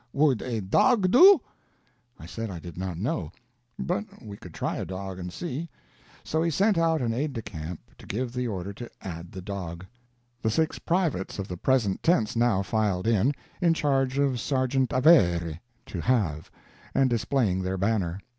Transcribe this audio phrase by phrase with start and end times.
[0.13, 1.41] Would a dog do?"
[2.19, 3.31] I said I did not know,
[3.77, 5.69] but we could try a dog and see.
[6.23, 9.43] So he sent out an aide de camp to give the order to add the
[9.43, 9.85] dog.
[10.41, 15.59] The six privates of the Present Tense now filed in, in charge of Sergeant Avere
[15.85, 16.49] (to have),
[16.95, 18.19] and displaying their banner.